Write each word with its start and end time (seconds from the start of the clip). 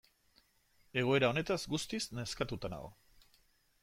Egoera 1.01 1.29
honetaz 1.33 1.59
guztiz 1.73 2.01
nazkatuta 2.21 2.73
nago. 2.75 2.91